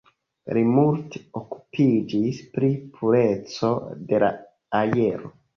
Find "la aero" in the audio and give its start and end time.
4.25-5.33